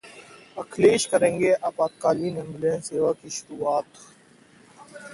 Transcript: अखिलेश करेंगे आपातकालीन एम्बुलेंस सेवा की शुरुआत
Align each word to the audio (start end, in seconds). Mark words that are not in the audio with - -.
अखिलेश 0.57 1.05
करेंगे 1.11 1.51
आपातकालीन 1.69 2.37
एम्बुलेंस 2.37 2.89
सेवा 2.89 3.11
की 3.21 3.29
शुरुआत 3.31 4.05